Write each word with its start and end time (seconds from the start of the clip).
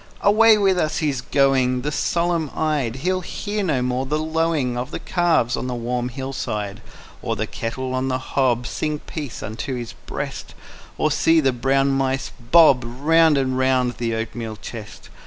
_Away 0.21 0.57
with 0.57 0.79
us 0.79 0.97
he's 0.97 1.21
going, 1.21 1.81
The 1.81 1.91
solemn 1.91 2.49
eyed: 2.55 2.95
He'll 3.05 3.21
hear 3.21 3.61
no 3.63 3.83
more 3.83 4.07
the 4.07 4.17
lowing 4.17 4.75
Of 4.75 4.89
the 4.89 4.97
calves 4.97 5.55
on 5.55 5.67
the 5.67 5.75
warm 5.75 6.09
hillside; 6.09 6.81
Or 7.21 7.35
the 7.35 7.45
kettle 7.45 7.93
on 7.93 8.07
the 8.07 8.17
hob 8.17 8.65
Sing 8.65 8.97
peace 8.97 9.43
into 9.43 9.75
his 9.75 9.93
breast, 9.93 10.55
Or 10.97 11.11
see 11.11 11.39
the 11.39 11.53
brown 11.53 11.89
mice 11.91 12.31
bob 12.51 12.83
Round 12.83 13.37
and 13.37 13.59
round 13.59 13.97
the 13.97 14.15
oatmeal 14.15 14.55
chest. 14.55 15.11